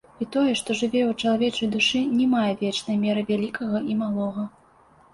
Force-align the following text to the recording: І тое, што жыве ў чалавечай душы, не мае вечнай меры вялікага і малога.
І 0.23 0.27
тое, 0.35 0.53
што 0.61 0.75
жыве 0.79 1.01
ў 1.07 1.25
чалавечай 1.25 1.71
душы, 1.77 2.03
не 2.17 2.25
мае 2.33 2.49
вечнай 2.65 3.01
меры 3.05 3.29
вялікага 3.31 3.87
і 3.93 4.03
малога. 4.05 4.53